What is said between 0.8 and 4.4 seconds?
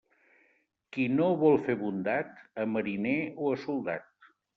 Qui no vol fer bondat, a mariner o a soldat.